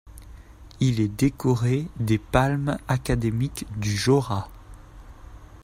Il 0.79 0.99
est 0.99 1.07
décoré 1.15 1.85
des 1.99 2.17
palmes 2.17 2.79
académiques 2.87 3.67
du 3.79 3.95
Jorat. 3.95 4.49